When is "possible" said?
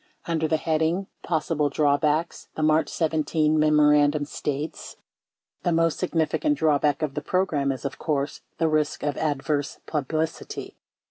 1.21-1.69